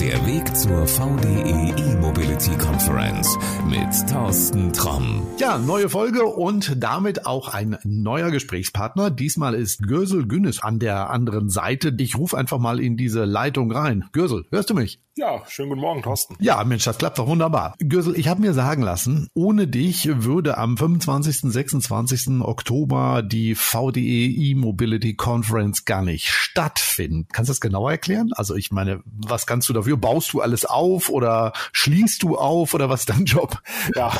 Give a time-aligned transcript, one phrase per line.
[0.00, 3.36] Der Weg zur VDE E-Mobility Conference
[3.68, 5.26] mit Thorsten Tromm.
[5.38, 9.10] Ja, neue Folge und damit auch ein neuer Gesprächspartner.
[9.10, 11.92] Diesmal ist Görsel Günnes an der anderen Seite.
[11.98, 14.04] Ich rufe einfach mal in diese Leitung rein.
[14.12, 15.00] Görsel, hörst du mich?
[15.16, 16.36] Ja, schönen guten Morgen, Thorsten.
[16.38, 17.74] Ja, Mensch, das klappt doch wunderbar.
[17.80, 21.52] Görsel, ich habe mir sagen lassen, ohne dich würde am 25.
[21.52, 22.40] 26.
[22.40, 27.26] Oktober die VDE E-Mobility Conference gar nicht stattfinden.
[27.32, 28.30] Kannst du das genauer erklären?
[28.34, 29.87] Also ich meine, was kannst du dafür?
[29.96, 33.60] Baust du alles auf oder schließt du auf oder was ist dein Job?
[33.94, 34.12] Ja,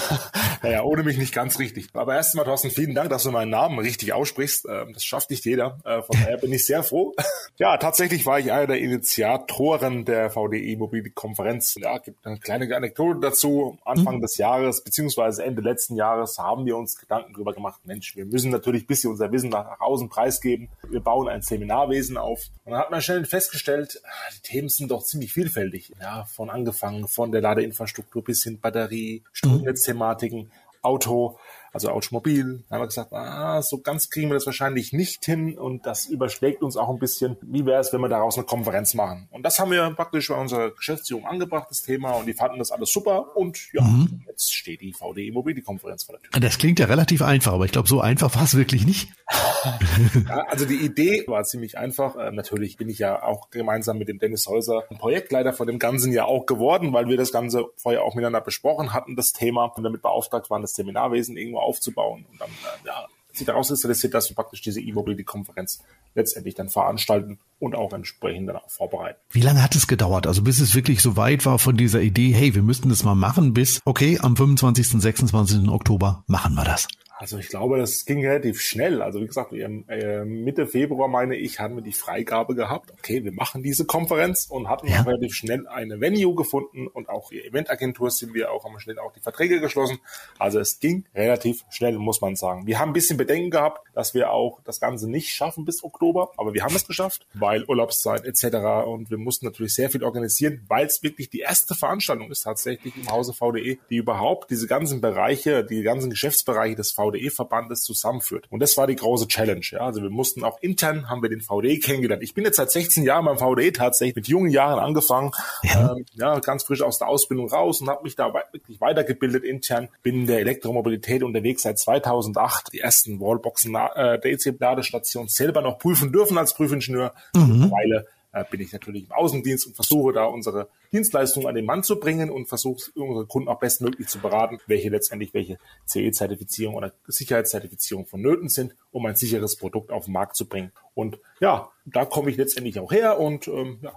[0.62, 1.88] naja, ohne mich nicht ganz richtig.
[1.92, 4.66] Aber erstmal, Thorsten, vielen Dank, dass du meinen Namen richtig aussprichst.
[4.68, 5.78] Ähm, das schafft nicht jeder.
[5.84, 7.14] Äh, von daher bin ich sehr froh.
[7.60, 11.74] Ja, tatsächlich war ich einer der Initiatoren der VDE Mobility Konferenz.
[11.76, 13.78] Ja, gibt eine kleine Anekdote dazu.
[13.84, 14.20] Anfang mhm.
[14.20, 17.80] des Jahres beziehungsweise Ende letzten Jahres haben wir uns Gedanken darüber gemacht.
[17.84, 20.68] Mensch, wir müssen natürlich ein bisschen unser Wissen nach außen preisgeben.
[20.88, 22.46] Wir bauen ein Seminarwesen auf.
[22.64, 24.00] Und dann hat man schnell festgestellt,
[24.36, 25.57] die Themen sind doch ziemlich vielfältig.
[26.00, 30.50] Ja, von angefangen von der Ladeinfrastruktur bis hin Batterie, Stromnetzthematiken,
[30.82, 31.38] Auto
[31.72, 32.64] also Automobil.
[32.68, 36.06] Da haben wir gesagt, ah, so ganz kriegen wir das wahrscheinlich nicht hin und das
[36.06, 37.36] überschlägt uns auch ein bisschen.
[37.42, 39.28] Wie wäre es, wenn wir daraus eine Konferenz machen?
[39.30, 42.70] Und das haben wir praktisch bei unserer Geschäftsführung angebracht, das Thema, und die fanden das
[42.70, 44.22] alles super und ja, mhm.
[44.26, 46.40] jetzt steht die VDE Mobility-Konferenz vor der Tür.
[46.40, 49.10] Das klingt ja relativ einfach, aber ich glaube, so einfach war es wirklich nicht.
[50.28, 52.16] ja, also die Idee war ziemlich einfach.
[52.16, 56.12] Äh, natürlich bin ich ja auch gemeinsam mit dem Dennis Häuser Projektleiter von dem Ganzen
[56.12, 59.82] ja auch geworden, weil wir das Ganze vorher auch miteinander besprochen hatten, das Thema, und
[59.82, 62.24] damit beauftragt waren, das Seminarwesen irgendwo aufzubauen.
[62.30, 65.82] Und dann äh, ja, sich daraus kristallisiert, dass wir praktisch diese E-Mobility-Konferenz
[66.14, 69.18] letztendlich dann veranstalten und auch entsprechend dann auch vorbereiten.
[69.30, 70.26] Wie lange hat es gedauert?
[70.26, 73.14] Also bis es wirklich so weit war von dieser Idee, hey, wir müssten das mal
[73.14, 75.68] machen, bis, okay, am 25., 26.
[75.68, 76.88] Oktober machen wir das.
[77.20, 79.02] Also ich glaube, das ging relativ schnell.
[79.02, 82.92] Also wie gesagt, äh, Mitte Februar meine ich, haben wir die Freigabe gehabt.
[82.92, 85.02] Okay, wir machen diese Konferenz und hatten ja.
[85.02, 89.12] relativ schnell eine Venue gefunden und auch die Eventagentur sind wir auch, haben schnell auch
[89.12, 89.98] die Verträge geschlossen.
[90.38, 92.68] Also es ging relativ schnell, muss man sagen.
[92.68, 96.30] Wir haben ein bisschen Bedenken gehabt, dass wir auch das Ganze nicht schaffen bis Oktober,
[96.36, 98.86] aber wir haben es geschafft, weil Urlaubszeit etc.
[98.86, 102.96] Und wir mussten natürlich sehr viel organisieren, weil es wirklich die erste Veranstaltung ist tatsächlich
[102.96, 108.46] im Hause VDE, die überhaupt diese ganzen Bereiche, die ganzen Geschäftsbereiche des VDE VDE-Verbandes zusammenführt.
[108.50, 109.64] Und das war die große Challenge.
[109.70, 109.80] Ja.
[109.80, 112.22] Also wir mussten auch intern, haben wir den VDE kennengelernt.
[112.22, 115.32] Ich bin jetzt seit 16 Jahren beim VDE tatsächlich, mit jungen Jahren angefangen,
[115.62, 119.44] ja, ähm, ja ganz frisch aus der Ausbildung raus und habe mich da wirklich weitergebildet
[119.44, 119.88] intern.
[120.02, 122.72] Bin in der Elektromobilität unterwegs seit 2008.
[122.72, 127.14] Die ersten Wallboxen äh, der EC-Ladestation selber noch prüfen dürfen als Prüfingenieur.
[127.34, 127.60] Mhm.
[127.60, 128.17] Mittlerweile äh,
[128.50, 132.30] bin ich natürlich im Außendienst und versuche da unsere Dienstleistungen an den Mann zu bringen
[132.30, 138.48] und versuche unsere Kunden auch bestmöglich zu beraten, welche letztendlich welche CE-Zertifizierung oder Sicherheitszertifizierung vonnöten
[138.48, 140.72] sind, um ein sicheres Produkt auf den Markt zu bringen.
[140.94, 143.92] Und ja, da komme ich letztendlich auch her und ähm, ja,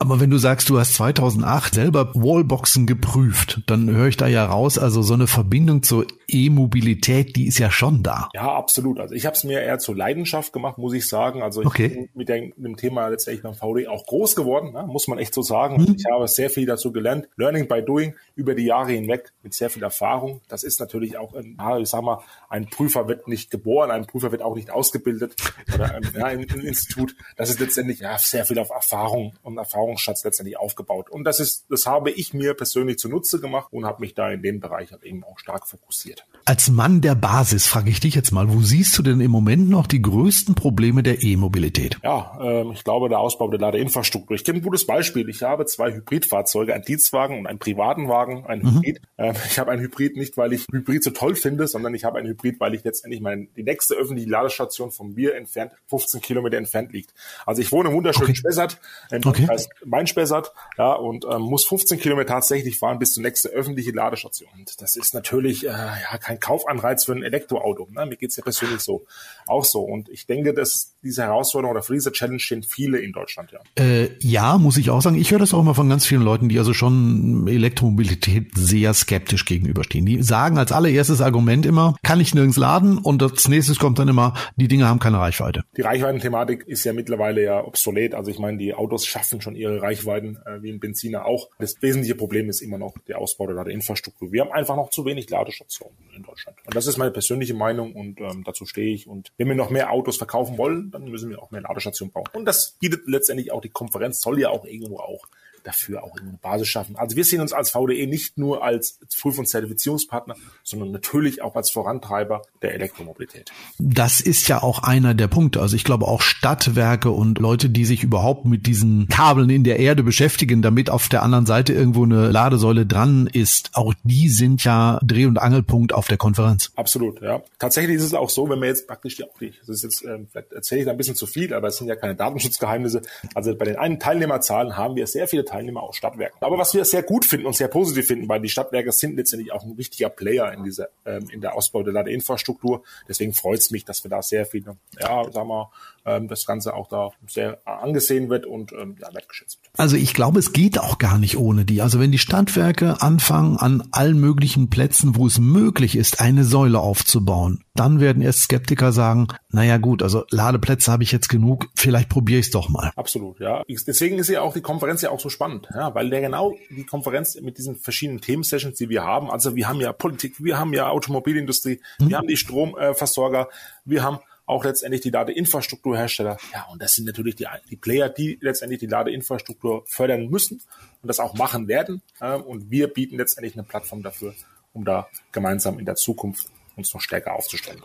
[0.00, 4.44] aber wenn du sagst, du hast 2008 selber Wallboxen geprüft, dann höre ich da ja
[4.44, 8.28] raus, also so eine Verbindung zur E-Mobilität, die ist ja schon da.
[8.34, 8.98] Ja, absolut.
[8.98, 11.42] Also ich habe es mir eher zur Leidenschaft gemacht, muss ich sagen.
[11.42, 11.88] Also ich okay.
[11.88, 14.84] bin mit dem, Thema letztendlich beim VD auch groß geworden, ne?
[14.84, 15.76] muss man echt so sagen.
[15.76, 15.94] Mhm.
[15.96, 17.28] Ich habe sehr viel dazu gelernt.
[17.36, 20.40] Learning by doing über die Jahre hinweg mit sehr viel Erfahrung.
[20.48, 22.18] Das ist natürlich auch, ein, ich sag mal,
[22.48, 25.36] ein Prüfer wird nicht geboren, ein Prüfer wird auch nicht ausgebildet
[25.72, 27.14] oder ein, ja, ein, ein Institut.
[27.36, 31.10] Das ist letztendlich ja sehr viel auf Erfahrung und Erfahrung Erfahrungsschatz letztendlich aufgebaut.
[31.10, 34.42] Und das ist, das habe ich mir persönlich zunutze gemacht und habe mich da in
[34.42, 36.26] dem Bereich halt eben auch stark fokussiert.
[36.44, 39.68] Als Mann der Basis frage ich dich jetzt mal, wo siehst du denn im Moment
[39.68, 41.98] noch die größten Probleme der E-Mobilität?
[42.02, 44.34] Ja, ähm, ich glaube, der Ausbau der Ladeinfrastruktur.
[44.34, 45.28] Ich kenne ein gutes Beispiel.
[45.28, 48.76] Ich habe zwei Hybridfahrzeuge, einen Dienstwagen und einen privaten Wagen, ein mhm.
[48.76, 49.00] Hybrid.
[49.18, 52.18] Ähm, ich habe einen Hybrid nicht, weil ich Hybrid so toll finde, sondern ich habe
[52.18, 56.56] einen Hybrid, weil ich letztendlich meine, die nächste öffentliche Ladestation von mir entfernt, 15 Kilometer
[56.56, 57.12] entfernt liegt.
[57.46, 58.36] Also ich wohne im wunderschönen okay.
[58.36, 58.80] Spessart,
[59.10, 59.46] im okay.
[59.84, 64.50] Mainspessart, ja, und ähm, muss 15 Kilometer tatsächlich fahren bis zur nächsten öffentliche Ladestation.
[64.56, 67.88] Und das ist natürlich äh, ja kein Kaufanreiz für ein Elektroauto.
[67.90, 68.06] Ne?
[68.06, 69.04] Mir geht's ja persönlich so
[69.46, 69.82] auch so.
[69.82, 73.60] Und ich denke, dass diese Herausforderung oder für diese Challenge stehen viele in Deutschland, ja.
[73.82, 75.16] Äh, ja, muss ich auch sagen.
[75.16, 79.44] Ich höre das auch immer von ganz vielen Leuten, die also schon Elektromobilität sehr skeptisch
[79.44, 80.06] gegenüberstehen.
[80.06, 84.08] Die sagen als allererstes Argument immer, kann ich nirgends laden und als nächstes kommt dann
[84.08, 85.64] immer, die Dinge haben keine Reichweite.
[85.76, 88.14] Die Reichweitenthematik ist ja mittlerweile ja obsolet.
[88.14, 91.48] Also ich meine, die Autos schaffen schon ihre Reichweiten, äh, wie ein Benziner auch.
[91.58, 94.32] Das wesentliche Problem ist immer noch der Ausbau der Ladeinfrastruktur.
[94.32, 96.56] Wir haben einfach noch zu wenig Ladestationen in Deutschland.
[96.66, 99.06] Und das ist meine persönliche Meinung und ähm, dazu stehe ich.
[99.06, 102.28] Und wenn wir noch mehr Autos verkaufen wollen, dann müssen wir auch mehr Ladestationen bauen.
[102.32, 105.26] Und das bietet letztendlich auch die Konferenz, soll ja auch irgendwo auch
[105.64, 106.96] dafür auch eine Basis schaffen.
[106.96, 111.56] Also wir sehen uns als VDE nicht nur als Prüf- und Zertifizierungspartner, sondern natürlich auch
[111.56, 113.50] als Vorantreiber der Elektromobilität.
[113.78, 115.60] Das ist ja auch einer der Punkte.
[115.60, 119.78] Also ich glaube auch Stadtwerke und Leute, die sich überhaupt mit diesen Kabeln in der
[119.78, 124.64] Erde beschäftigen, damit auf der anderen Seite irgendwo eine Ladesäule dran ist, auch die sind
[124.64, 126.70] ja Dreh- und Angelpunkt auf der Konferenz.
[126.76, 127.42] Absolut, ja.
[127.58, 130.28] Tatsächlich ist es auch so, wenn wir jetzt praktisch die, auch das ist jetzt, ähm,
[130.30, 133.02] vielleicht erzähle ich da ein bisschen zu viel, aber es sind ja keine Datenschutzgeheimnisse.
[133.34, 136.38] Also bei den einen Teilnehmerzahlen haben wir sehr viele Teilnehmer aus Stadtwerken.
[136.40, 139.52] Aber was wir sehr gut finden und sehr positiv finden, weil die Stadtwerke sind letztendlich
[139.52, 142.82] auch ein wichtiger Player in dieser, ähm, in der Ausbau der Ladeinfrastruktur.
[143.08, 145.70] Deswegen freut es mich, dass wir da sehr viele, ja, sagen wir,
[146.04, 149.72] ähm, das Ganze auch da sehr angesehen wird und ähm, ja, wertgeschätzt wird.
[149.78, 151.82] Also ich glaube, es geht auch gar nicht ohne die.
[151.82, 156.80] Also wenn die Stadtwerke anfangen, an allen möglichen Plätzen, wo es möglich ist, eine Säule
[156.80, 162.08] aufzubauen, dann werden erst Skeptiker sagen, naja gut, also Ladeplätze habe ich jetzt genug, vielleicht
[162.08, 162.92] probiere ich es doch mal.
[162.94, 163.62] Absolut, ja.
[163.68, 166.84] Deswegen ist ja auch die Konferenz ja auch so spannend, ja, weil der genau die
[166.84, 170.72] Konferenz mit diesen verschiedenen Themensessions, die wir haben, also wir haben ja Politik, wir haben
[170.72, 172.08] ja Automobilindustrie, hm.
[172.08, 173.48] wir haben die Stromversorger,
[173.84, 176.36] wir haben auch letztendlich die Ladeinfrastrukturhersteller.
[176.52, 180.60] Ja, und das sind natürlich die, die Player, die letztendlich die Ladeinfrastruktur fördern müssen
[181.02, 182.02] und das auch machen werden.
[182.20, 184.34] Und wir bieten letztendlich eine Plattform dafür,
[184.74, 187.80] um da gemeinsam in der Zukunft uns noch stärker aufzustellen.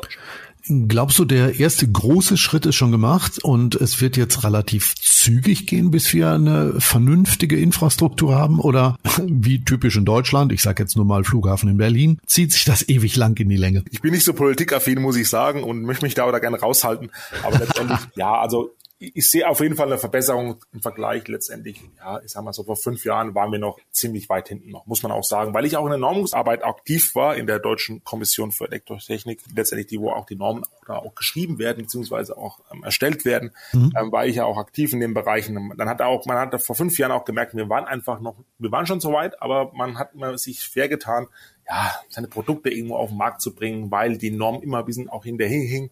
[0.88, 5.68] Glaubst du, der erste große Schritt ist schon gemacht und es wird jetzt relativ zügig
[5.68, 8.60] gehen, bis wir eine vernünftige Infrastruktur haben?
[8.60, 12.66] Oder wie typisch in Deutschland, ich sage jetzt nur mal Flughafen in Berlin, zieht sich
[12.66, 13.84] das ewig lang in die Länge?
[13.92, 17.12] Ich bin nicht so politikaffin, muss ich sagen, und möchte mich da oder gerne raushalten.
[17.44, 21.82] Aber letztendlich, ja, also ich sehe auf jeden Fall eine Verbesserung im Vergleich letztendlich.
[21.98, 24.86] Ja, ich sag mal so, vor fünf Jahren waren wir noch ziemlich weit hinten noch,
[24.88, 28.04] muss man auch sagen, weil ich auch in der Normungsarbeit aktiv war in der Deutschen
[28.04, 32.38] Kommission für Elektrotechnik, letztendlich die, wo auch die Normen auch, da auch geschrieben werden, beziehungsweise
[32.38, 33.94] auch ähm, erstellt werden, mhm.
[33.98, 35.74] ähm, war ich ja auch aktiv in den Bereichen.
[35.78, 38.36] Dann hat er auch, man hat vor fünf Jahren auch gemerkt, wir waren einfach noch,
[38.58, 41.28] wir waren schon so weit, aber man hat immer sich schwer getan,
[41.70, 45.08] ja, seine Produkte irgendwo auf den Markt zu bringen, weil die Norm immer ein bisschen
[45.08, 45.90] auch hinterher hing.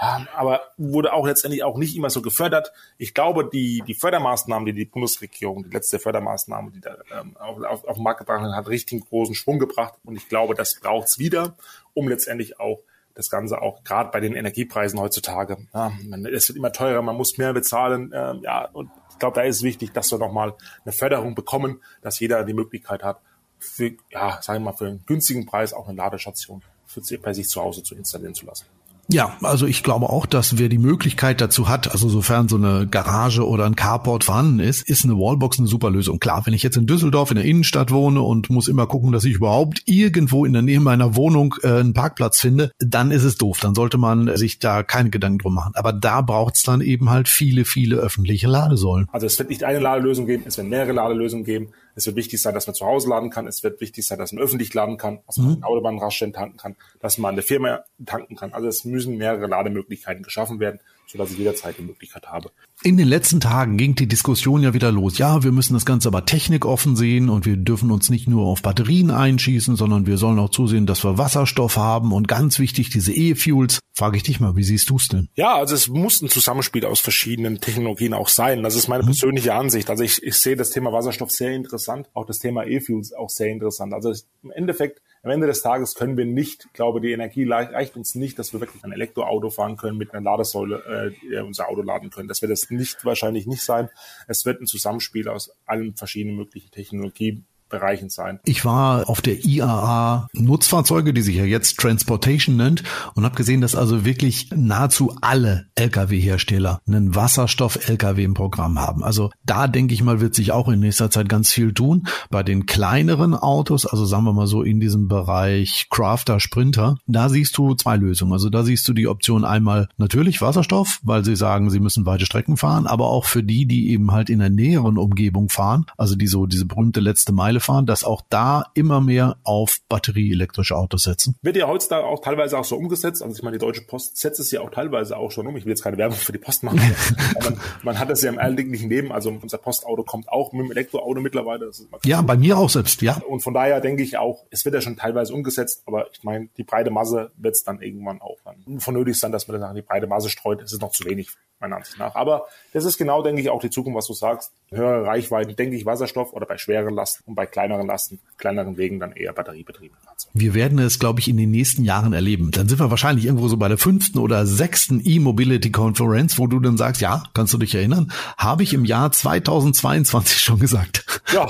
[0.00, 2.72] Ja, aber wurde auch letztendlich auch nicht immer so gefördert.
[2.98, 7.62] Ich glaube, die, die Fördermaßnahmen, die die Bundesregierung, die letzte Fördermaßnahme, die da ähm, auf,
[7.64, 9.94] auf, auf den Markt gebracht hat, hat richtig großen Schwung gebracht.
[10.04, 11.56] Und ich glaube, das braucht's wieder,
[11.94, 12.80] um letztendlich auch
[13.14, 15.58] das Ganze auch gerade bei den Energiepreisen heutzutage.
[15.74, 15.92] Ja,
[16.32, 18.12] es wird immer teurer, man muss mehr bezahlen.
[18.14, 20.54] Ähm, ja, und ich glaube, da ist es wichtig, dass wir nochmal
[20.84, 23.20] eine Förderung bekommen, dass jeder die Möglichkeit hat,
[23.58, 27.48] für, ja, sagen wir mal, für einen günstigen Preis auch eine Ladestation für, bei sich
[27.48, 28.66] zu Hause zu installieren zu lassen.
[29.10, 32.86] Ja, also ich glaube auch, dass wer die Möglichkeit dazu hat, also sofern so eine
[32.86, 36.18] Garage oder ein Carport vorhanden ist, ist eine Wallbox eine super Lösung.
[36.20, 39.24] Klar, wenn ich jetzt in Düsseldorf in der Innenstadt wohne und muss immer gucken, dass
[39.24, 43.38] ich überhaupt irgendwo in der Nähe meiner Wohnung äh, einen Parkplatz finde, dann ist es
[43.38, 43.60] doof.
[43.62, 45.72] Dann sollte man sich da keine Gedanken drum machen.
[45.74, 49.08] Aber da braucht's dann eben halt viele, viele öffentliche Ladesäulen.
[49.10, 51.68] Also es wird nicht eine Ladelösung geben, es werden mehrere Ladelösungen geben.
[51.98, 53.48] Es wird wichtig sein, dass man zu Hause laden kann.
[53.48, 55.64] Es wird wichtig sein, dass man öffentlich laden kann, dass man mhm.
[55.64, 58.52] Autobahnraststellen tanken kann, dass man an der Firma tanken kann.
[58.52, 60.78] Also es müssen mehrere Lademöglichkeiten geschaffen werden,
[61.10, 62.50] sodass ich jederzeit die Möglichkeit habe.
[62.82, 65.18] In den letzten Tagen ging die Diskussion ja wieder los.
[65.18, 68.62] Ja, wir müssen das Ganze aber technikoffen sehen und wir dürfen uns nicht nur auf
[68.62, 73.12] Batterien einschießen, sondern wir sollen auch zusehen, dass wir Wasserstoff haben und ganz wichtig diese
[73.12, 73.80] E-Fuels.
[73.94, 75.28] Frage ich dich mal, wie siehst du es denn?
[75.34, 78.62] Ja, also es muss ein Zusammenspiel aus verschiedenen Technologien auch sein.
[78.62, 79.08] Das ist meine mhm.
[79.08, 79.90] persönliche Ansicht.
[79.90, 83.48] Also ich, ich sehe das Thema Wasserstoff sehr interessant, auch das Thema E-Fuels auch sehr
[83.48, 83.92] interessant.
[83.92, 84.12] Also
[84.44, 88.38] im Endeffekt am Ende des Tages können wir nicht, glaube die Energie reicht uns nicht,
[88.38, 92.28] dass wir wirklich ein Elektroauto fahren können mit einer Ladesäule äh, unser Auto laden können.
[92.28, 93.90] Das wird es nicht wahrscheinlich nicht sein.
[94.28, 98.40] Es wird ein Zusammenspiel aus allen verschiedenen möglichen Technologien Bereichen sein.
[98.44, 102.82] Ich war auf der IAA Nutzfahrzeuge, die sich ja jetzt Transportation nennt,
[103.14, 109.04] und habe gesehen, dass also wirklich nahezu alle Lkw-Hersteller einen Wasserstoff-Lkw im Programm haben.
[109.04, 112.06] Also da denke ich mal, wird sich auch in nächster Zeit ganz viel tun.
[112.30, 117.28] Bei den kleineren Autos, also sagen wir mal so in diesem Bereich Crafter, Sprinter, da
[117.28, 118.32] siehst du zwei Lösungen.
[118.32, 122.26] Also da siehst du die Option einmal natürlich Wasserstoff, weil sie sagen, sie müssen weite
[122.26, 126.16] Strecken fahren, aber auch für die, die eben halt in der näheren Umgebung fahren, also
[126.16, 130.76] die so diese berühmte letzte Meile Teile fahren, dass auch da immer mehr auf batterieelektrische
[130.76, 131.36] Autos setzen.
[131.42, 133.22] Wird ja heutzutage auch teilweise auch so umgesetzt.
[133.22, 135.56] Also ich meine, die Deutsche Post setzt es ja auch teilweise auch schon um.
[135.56, 136.80] Ich will jetzt keine Werbung für die Post machen,
[137.42, 139.12] man, man, hat das ja im alltäglichen Leben.
[139.12, 141.70] Also unser Postauto kommt auch mit dem Elektroauto mittlerweile.
[142.04, 143.20] ja, bei mir auch selbst, ja.
[143.28, 146.48] Und von daher denke ich auch, es wird ja schon teilweise umgesetzt, aber ich meine,
[146.56, 149.82] die breite Masse wird es dann irgendwann auch dann vernötig sein, dass man dann die
[149.82, 150.62] breite Masse streut.
[150.62, 151.28] Es ist noch zu wenig
[151.60, 152.14] meiner Ansicht nach.
[152.14, 154.52] Aber das ist genau, denke ich, auch die Zukunft, was du sagst.
[154.70, 159.00] Höhere Reichweiten, denke ich, Wasserstoff oder bei schweren Lasten und bei kleineren Lasten, kleineren Wegen
[159.00, 159.96] dann eher batteriebetrieben.
[160.34, 162.50] Wir werden es, glaube ich, in den nächsten Jahren erleben.
[162.50, 166.60] Dann sind wir wahrscheinlich irgendwo so bei der fünften oder sechsten E-Mobility Conference, wo du
[166.60, 171.04] dann sagst, ja, kannst du dich erinnern, habe ich im Jahr 2022 schon gesagt.
[171.32, 171.46] Ja,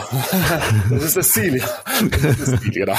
[0.90, 1.66] das ist das Ziel, ja.
[2.10, 2.96] Das ist das Ziel, genau.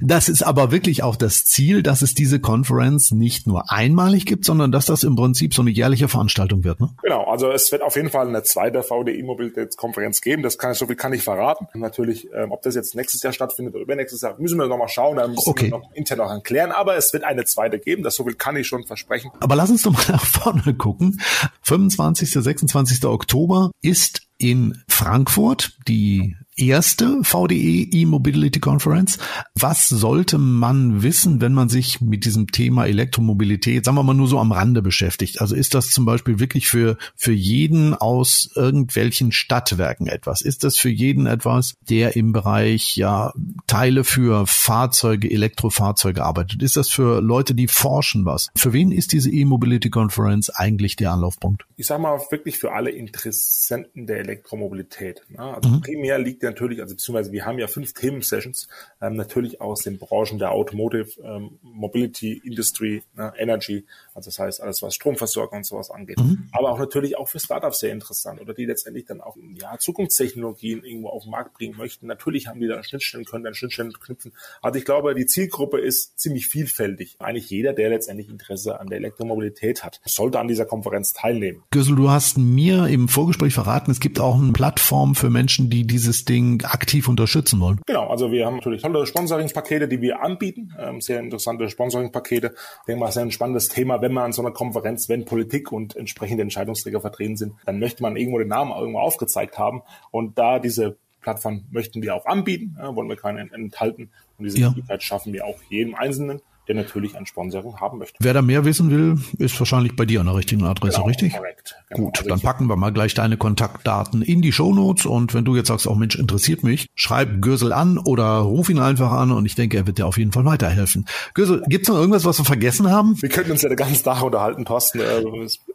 [0.00, 4.44] Das ist aber wirklich auch das Ziel, dass es diese Conference nicht nur einmalig gibt,
[4.44, 6.80] sondern dass das im Prinzip so eine jährliche Veranstaltung wird.
[6.80, 6.90] Ne?
[7.02, 10.42] Genau, also es wird auf jeden Fall eine zweite VDI-Mobilitätskonferenz geben.
[10.42, 11.66] Das kann ich so viel kann ich verraten.
[11.74, 12.03] Natürlich,
[12.34, 15.16] ähm, ob das jetzt nächstes Jahr stattfindet oder übernächstes Jahr, müssen wir nochmal schauen.
[15.16, 15.66] Da müssen okay.
[15.66, 16.72] wir noch intern noch erklären.
[16.72, 18.02] Aber es wird eine zweite geben.
[18.02, 19.30] Das so viel kann ich schon versprechen.
[19.40, 21.20] Aber lass uns doch mal nach vorne gucken.
[21.62, 22.30] 25.
[22.30, 23.04] 26.
[23.04, 29.18] Oktober ist in Frankfurt die erste VDE E-Mobility Conference.
[29.54, 34.28] Was sollte man wissen, wenn man sich mit diesem Thema Elektromobilität, sagen wir mal nur
[34.28, 35.40] so am Rande beschäftigt?
[35.40, 40.42] Also ist das zum Beispiel wirklich für, für jeden aus irgendwelchen Stadtwerken etwas?
[40.42, 43.32] Ist das für jeden etwas, der im Bereich, ja,
[43.66, 46.62] Teile für Fahrzeuge, Elektrofahrzeuge arbeitet?
[46.62, 48.50] Ist das für Leute, die forschen was?
[48.56, 51.64] Für wen ist diese E-Mobility Conference eigentlich der Anlaufpunkt?
[51.76, 54.33] Ich sag mal wirklich für alle Interessenten der Elektromobilität.
[54.42, 55.38] Ne?
[55.38, 55.80] Also mhm.
[55.80, 58.68] primär liegt natürlich, also beziehungsweise wir haben ja fünf Themen-Sessions,
[59.00, 64.60] ähm, natürlich aus den Branchen der Automotive, ähm, Mobility, Industry, ne, Energy, also das heißt
[64.60, 66.18] alles, was Stromversorgung und sowas angeht.
[66.18, 66.48] Mhm.
[66.52, 70.84] Aber auch natürlich auch für Startups sehr interessant oder die letztendlich dann auch ja, Zukunftstechnologien
[70.84, 72.06] irgendwo auf den Markt bringen möchten.
[72.06, 74.32] Natürlich haben die da Schnittstellen, können dann Schnittstellen knüpfen.
[74.62, 77.16] Also ich glaube, die Zielgruppe ist ziemlich vielfältig.
[77.18, 81.62] Eigentlich jeder, der letztendlich Interesse an der Elektromobilität hat, sollte an dieser Konferenz teilnehmen.
[81.70, 85.86] Gösel, du hast mir im Vorgespräch verraten, es gibt auch eine Plattform für Menschen, die
[85.86, 87.80] dieses Ding aktiv unterstützen wollen.
[87.86, 92.54] Genau, also wir haben natürlich tolle Sponsoringspakete, die wir anbieten, ähm, sehr interessante Sponsoringspakete.
[92.54, 95.72] Ich denke mal, sehr ein spannendes Thema, wenn man an so einer Konferenz, wenn Politik
[95.72, 100.38] und entsprechende Entscheidungsträger vertreten sind, dann möchte man irgendwo den Namen irgendwo aufgezeigt haben und
[100.38, 104.68] da diese Plattform möchten wir auch anbieten, wollen wir keinen enthalten und diese ja.
[104.68, 108.16] Möglichkeit schaffen wir auch jedem Einzelnen der natürlich ein Sponsoring haben möchte.
[108.20, 111.34] Wer da mehr wissen will, ist wahrscheinlich bei dir an der richtigen Adresse, genau, richtig?
[111.34, 111.76] Korrekt.
[111.90, 112.06] Genau.
[112.06, 115.56] Gut, also dann packen wir mal gleich deine Kontaktdaten in die Shownotes und wenn du
[115.56, 119.30] jetzt sagst, auch oh Mensch, interessiert mich, schreib Gürsel an oder ruf ihn einfach an
[119.30, 121.06] und ich denke, er wird dir auf jeden Fall weiterhelfen.
[121.34, 123.20] Gürsel, gibt's noch irgendwas, was wir vergessen haben?
[123.20, 125.00] Wir könnten uns ja den ganzen Tag unterhalten, Thorsten.
[125.00, 125.22] Äh,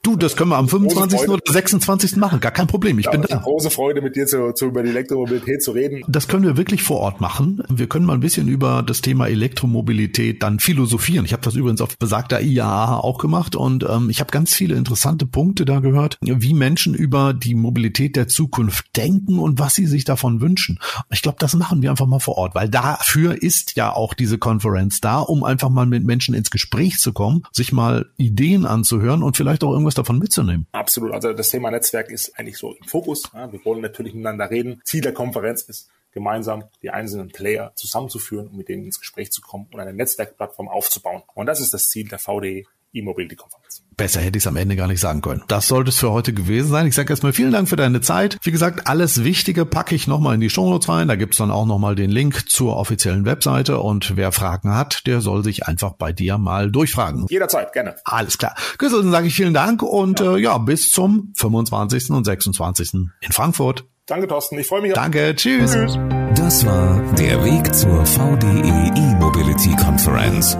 [0.03, 1.29] du, das können wir am 25.
[1.29, 2.15] oder 26.
[2.17, 3.37] machen, gar kein Problem, ich ja, bin da.
[3.37, 6.03] Große Freude mit dir zu, zu über die Elektromobilität zu reden.
[6.07, 7.63] Das können wir wirklich vor Ort machen.
[7.69, 11.25] Wir können mal ein bisschen über das Thema Elektromobilität dann philosophieren.
[11.25, 14.75] Ich habe das übrigens auf besagter IAA auch gemacht und ähm, ich habe ganz viele
[14.75, 19.87] interessante Punkte da gehört, wie Menschen über die Mobilität der Zukunft denken und was sie
[19.87, 20.79] sich davon wünschen.
[21.11, 24.37] Ich glaube, das machen wir einfach mal vor Ort, weil dafür ist ja auch diese
[24.37, 29.21] Konferenz da, um einfach mal mit Menschen ins Gespräch zu kommen, sich mal Ideen anzuhören
[29.21, 30.65] und vielleicht auch irgendwas davon mitzunehmen.
[30.71, 31.11] Absolut.
[31.11, 33.23] Also das Thema Netzwerk ist eigentlich so im Fokus.
[33.33, 34.79] Ja, wir wollen natürlich miteinander reden.
[34.85, 39.41] Ziel der Konferenz ist, gemeinsam die einzelnen Player zusammenzuführen und mit denen ins Gespräch zu
[39.41, 41.23] kommen und eine Netzwerkplattform aufzubauen.
[41.35, 43.83] Und das ist das Ziel der VDE E-Mobility-Konferenz.
[43.97, 45.43] Besser hätte ich es am Ende gar nicht sagen können.
[45.47, 46.87] Das sollte es für heute gewesen sein.
[46.87, 48.37] Ich sage erstmal vielen Dank für deine Zeit.
[48.43, 51.07] Wie gesagt, alles Wichtige packe ich nochmal in die Shownotes rein.
[51.07, 53.79] Da gibt's dann auch nochmal den Link zur offiziellen Webseite.
[53.79, 57.27] Und wer Fragen hat, der soll sich einfach bei dir mal durchfragen.
[57.29, 57.95] Jederzeit, gerne.
[58.05, 58.55] Alles klar.
[58.77, 60.35] Güssel, dann sage ich vielen Dank und ja.
[60.35, 62.11] Äh, ja, bis zum 25.
[62.11, 62.93] und 26.
[62.93, 63.85] in Frankfurt.
[64.09, 64.57] Danke, Thorsten.
[64.57, 64.93] Ich freue mich.
[64.93, 65.35] Danke.
[65.35, 65.71] Tschüss.
[65.71, 65.97] tschüss.
[66.35, 70.57] Das war der Weg zur VDE E-Mobility Conference.